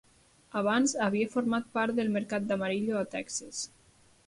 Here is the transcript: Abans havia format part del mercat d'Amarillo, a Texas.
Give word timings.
Abans 0.61 0.95
havia 1.07 1.27
format 1.35 1.69
part 1.77 1.95
del 2.01 2.11
mercat 2.17 2.49
d'Amarillo, 2.53 2.99
a 3.03 3.07
Texas. 3.15 3.65